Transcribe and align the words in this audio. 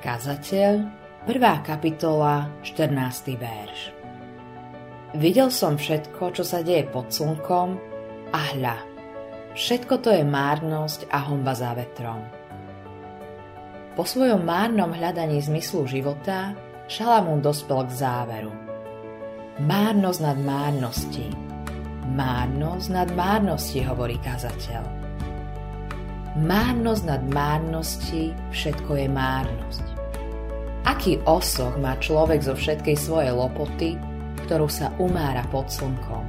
Kazateľ, 0.00 0.74
1. 1.28 1.60
kapitola, 1.60 2.48
14. 2.64 3.36
verš. 3.36 3.92
Videl 5.20 5.52
som 5.52 5.76
všetko, 5.76 6.32
čo 6.32 6.40
sa 6.40 6.64
deje 6.64 6.88
pod 6.88 7.12
slnkom 7.12 7.76
a 8.32 8.40
hľa, 8.56 8.80
všetko 9.52 10.00
to 10.00 10.08
je 10.08 10.24
márnosť 10.24 11.04
a 11.12 11.20
homba 11.28 11.52
za 11.52 11.76
vetrom. 11.76 12.24
Po 13.92 14.08
svojom 14.08 14.40
márnom 14.40 14.88
hľadaní 14.88 15.36
zmyslu 15.44 15.84
života 15.84 16.56
Šalamún 16.88 17.44
dospel 17.44 17.84
k 17.84 17.92
záveru. 17.92 18.56
Márnosť 19.60 20.20
nad 20.24 20.38
márnosti. 20.40 21.28
Márnosť 22.16 22.88
nad 22.88 23.12
márnosti, 23.12 23.84
hovorí 23.84 24.16
kazateľ. 24.24 24.82
Márnosť 26.40 27.04
nad 27.04 27.22
márnosti, 27.28 28.32
všetko 28.48 28.96
je 28.96 29.06
márnosť. 29.12 29.99
Aký 31.00 31.16
osoch 31.24 31.80
má 31.80 31.96
človek 31.96 32.44
zo 32.44 32.52
všetkej 32.52 32.92
svojej 32.92 33.32
lopoty, 33.32 33.96
ktorú 34.44 34.68
sa 34.68 34.92
umára 35.00 35.40
pod 35.48 35.72
slnkom? 35.72 36.28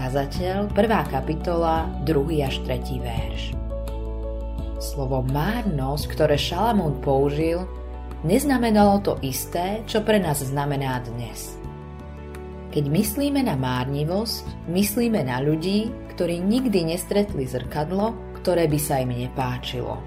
Kazateľ, 0.00 0.72
1. 0.72 1.12
kapitola, 1.12 1.92
2. 2.08 2.40
až 2.40 2.64
3. 2.64 3.04
verš. 3.04 3.52
Slovo 4.80 5.20
márnosť, 5.28 6.16
ktoré 6.16 6.40
Šalamún 6.40 7.04
použil, 7.04 7.68
neznamenalo 8.24 9.04
to 9.04 9.20
isté, 9.20 9.84
čo 9.84 10.00
pre 10.00 10.16
nás 10.16 10.40
znamená 10.40 11.04
dnes. 11.04 11.60
Keď 12.72 12.88
myslíme 12.88 13.44
na 13.44 13.60
márnivosť, 13.60 14.72
myslíme 14.72 15.20
na 15.20 15.44
ľudí, 15.44 15.92
ktorí 16.16 16.40
nikdy 16.40 16.96
nestretli 16.96 17.44
zrkadlo 17.44 18.16
ktoré 18.44 18.68
by 18.68 18.76
sa 18.76 19.00
im 19.00 19.08
nepáčilo. 19.08 20.04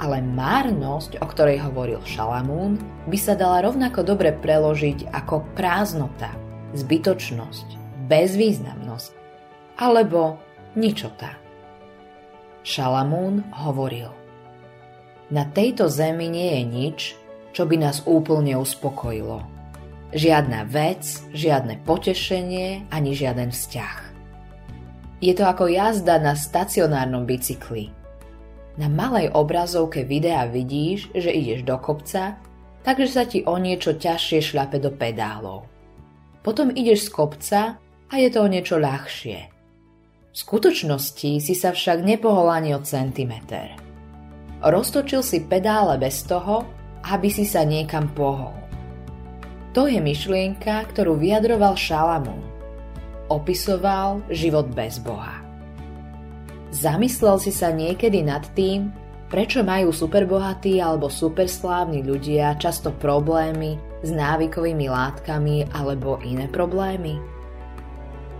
Ale 0.00 0.24
márnosť, 0.24 1.20
o 1.20 1.26
ktorej 1.28 1.60
hovoril 1.60 2.00
Šalamún, 2.08 2.80
by 3.04 3.18
sa 3.20 3.36
dala 3.36 3.60
rovnako 3.60 4.00
dobre 4.00 4.32
preložiť 4.32 5.12
ako 5.12 5.44
prázdnota, 5.52 6.32
zbytočnosť, 6.72 7.76
bezvýznamnosť 8.08 9.12
alebo 9.76 10.40
ničota. 10.72 11.36
Šalamún 12.64 13.44
hovoril 13.52 14.08
Na 15.28 15.44
tejto 15.44 15.92
zemi 15.92 16.32
nie 16.32 16.48
je 16.60 16.62
nič, 16.64 16.98
čo 17.52 17.68
by 17.68 17.76
nás 17.76 18.04
úplne 18.08 18.56
uspokojilo. 18.56 19.44
Žiadna 20.10 20.66
vec, 20.66 21.06
žiadne 21.36 21.80
potešenie 21.86 22.88
ani 22.90 23.12
žiaden 23.14 23.52
vzťah. 23.54 23.96
Je 25.20 25.32
to 25.36 25.44
ako 25.44 25.68
jazda 25.68 26.16
na 26.18 26.32
stacionárnom 26.32 27.28
bicykli. 27.28 27.99
Na 28.78 28.86
malej 28.86 29.34
obrazovke 29.34 30.06
videa 30.06 30.46
vidíš, 30.46 31.10
že 31.10 31.30
ideš 31.32 31.66
do 31.66 31.74
kopca, 31.82 32.38
takže 32.86 33.08
sa 33.10 33.24
ti 33.26 33.42
o 33.42 33.58
niečo 33.58 33.98
ťažšie 33.98 34.38
šľape 34.52 34.78
do 34.78 34.94
pedálov. 34.94 35.66
Potom 36.40 36.70
ideš 36.70 37.08
z 37.08 37.10
kopca 37.10 37.60
a 37.82 38.14
je 38.14 38.28
to 38.30 38.46
o 38.46 38.48
niečo 38.48 38.78
ľahšie. 38.78 39.38
V 40.30 40.36
skutočnosti 40.36 41.42
si 41.42 41.54
sa 41.58 41.74
však 41.74 42.06
nepohol 42.06 42.50
ani 42.54 42.70
o 42.74 42.80
centimeter. 42.80 43.74
Roztočil 44.62 45.26
si 45.26 45.42
pedále 45.42 45.98
bez 45.98 46.22
toho, 46.22 46.62
aby 47.10 47.28
si 47.32 47.42
sa 47.42 47.66
niekam 47.66 48.12
pohol. 48.14 48.54
To 49.74 49.90
je 49.90 49.98
myšlienka, 49.98 50.86
ktorú 50.94 51.18
vyjadroval 51.18 51.74
Šalamún 51.74 52.50
opisoval 53.30 54.26
život 54.28 54.66
bez 54.74 54.98
Boha. 54.98 55.49
Zamyslel 56.70 57.42
si 57.42 57.50
sa 57.50 57.74
niekedy 57.74 58.22
nad 58.22 58.46
tým, 58.54 58.94
prečo 59.26 59.66
majú 59.66 59.90
superbohatí 59.90 60.78
alebo 60.78 61.10
superslávni 61.10 62.06
ľudia 62.06 62.54
často 62.62 62.94
problémy 62.94 63.74
s 64.06 64.10
návykovými 64.14 64.86
látkami 64.86 65.66
alebo 65.74 66.22
iné 66.22 66.46
problémy? 66.46 67.18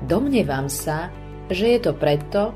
Domnievam 0.06 0.70
sa, 0.70 1.10
že 1.50 1.74
je 1.74 1.80
to 1.82 1.92
preto, 1.98 2.54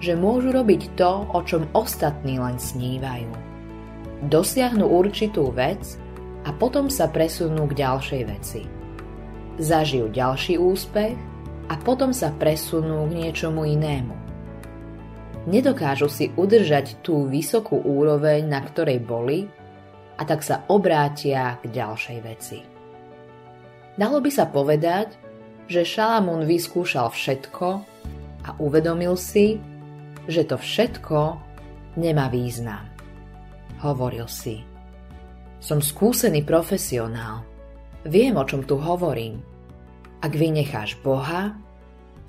že 0.00 0.16
môžu 0.16 0.56
robiť 0.56 0.96
to, 0.96 1.28
o 1.36 1.40
čom 1.44 1.68
ostatní 1.76 2.40
len 2.40 2.56
snívajú. 2.56 3.28
Dosiahnu 4.24 4.88
určitú 4.88 5.52
vec 5.52 6.00
a 6.44 6.50
potom 6.56 6.88
sa 6.88 7.12
presunú 7.12 7.68
k 7.68 7.84
ďalšej 7.84 8.22
veci. 8.24 8.64
Zažijú 9.60 10.08
ďalší 10.08 10.56
úspech 10.56 11.16
a 11.68 11.74
potom 11.80 12.16
sa 12.16 12.32
presunú 12.32 13.04
k 13.12 13.28
niečomu 13.28 13.68
inému. 13.68 14.19
Nedokážu 15.50 16.06
si 16.06 16.30
udržať 16.38 17.02
tú 17.02 17.26
vysokú 17.26 17.82
úroveň, 17.82 18.46
na 18.46 18.62
ktorej 18.62 19.02
boli, 19.02 19.50
a 20.14 20.22
tak 20.22 20.46
sa 20.46 20.62
obrátia 20.70 21.58
k 21.58 21.74
ďalšej 21.74 22.18
veci. 22.22 22.62
Dalo 23.98 24.22
by 24.22 24.30
sa 24.30 24.46
povedať, 24.46 25.18
že 25.66 25.82
Šalamún 25.82 26.46
vyskúšal 26.46 27.10
všetko 27.10 27.66
a 28.46 28.50
uvedomil 28.62 29.18
si, 29.18 29.58
že 30.30 30.46
to 30.46 30.54
všetko 30.54 31.40
nemá 31.98 32.30
význam. 32.30 32.86
Hovoril 33.82 34.30
si. 34.30 34.62
Som 35.58 35.82
skúsený 35.82 36.46
profesionál. 36.46 37.42
Viem, 38.06 38.38
o 38.38 38.44
čom 38.46 38.62
tu 38.62 38.78
hovorím. 38.78 39.42
Ak 40.20 40.30
vynecháš 40.36 41.00
Boha, 41.02 41.56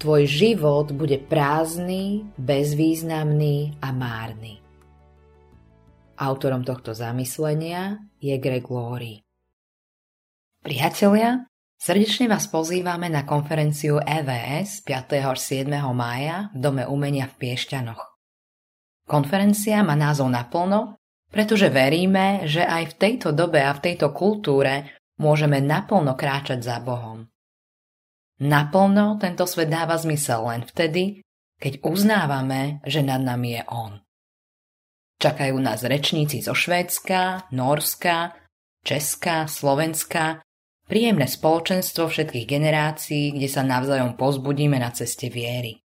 tvoj 0.02 0.26
život 0.26 0.90
bude 0.98 1.22
prázdny, 1.22 2.26
bezvýznamný 2.42 3.78
a 3.86 3.94
márny. 3.94 4.58
Autorom 6.18 6.66
tohto 6.66 6.98
zamyslenia 6.98 8.02
je 8.18 8.34
Greg 8.42 8.66
Laurie. 8.66 9.22
Priatelia, 10.66 11.46
srdečne 11.78 12.30
vás 12.30 12.50
pozývame 12.50 13.14
na 13.14 13.26
konferenciu 13.30 14.02
EVS 14.02 14.82
5. 14.86 15.22
až 15.22 15.38
7. 15.38 15.70
mája 15.94 16.50
v 16.54 16.58
Dome 16.58 16.84
umenia 16.90 17.30
v 17.30 17.38
Piešťanoch. 17.38 18.02
Konferencia 19.06 19.86
má 19.86 19.94
názov 19.94 20.34
naplno, 20.34 20.98
pretože 21.30 21.70
veríme, 21.70 22.50
že 22.50 22.66
aj 22.66 22.94
v 22.94 22.98
tejto 22.98 23.30
dobe 23.34 23.62
a 23.62 23.74
v 23.74 23.94
tejto 23.94 24.14
kultúre 24.14 24.98
môžeme 25.22 25.62
naplno 25.62 26.14
kráčať 26.14 26.62
za 26.62 26.78
Bohom. 26.82 27.31
Naplno 28.42 29.22
tento 29.22 29.46
svet 29.46 29.70
dáva 29.70 30.02
zmysel 30.02 30.42
len 30.50 30.66
vtedy, 30.66 31.22
keď 31.62 31.86
uznávame, 31.86 32.82
že 32.90 33.06
nad 33.06 33.22
nami 33.22 33.62
je 33.62 33.64
On. 33.70 34.02
Čakajú 35.22 35.62
nás 35.62 35.86
rečníci 35.86 36.42
zo 36.42 36.58
Švédska, 36.58 37.54
Norska, 37.54 38.34
Česka, 38.82 39.46
Slovenska, 39.46 40.42
príjemné 40.90 41.30
spoločenstvo 41.30 42.10
všetkých 42.10 42.50
generácií, 42.50 43.38
kde 43.38 43.46
sa 43.46 43.62
navzájom 43.62 44.18
pozbudíme 44.18 44.82
na 44.82 44.90
ceste 44.90 45.30
viery. 45.30 45.78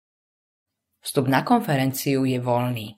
Vstup 1.04 1.28
na 1.28 1.44
konferenciu 1.44 2.24
je 2.24 2.40
voľný. 2.40 2.96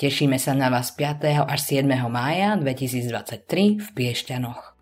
Tešíme 0.00 0.40
sa 0.40 0.56
na 0.56 0.72
vás 0.72 0.96
5. 0.96 1.44
až 1.44 1.60
7. 1.84 1.84
mája 2.08 2.56
2023 2.56 3.84
v 3.84 3.88
Piešťanoch. 3.92 4.79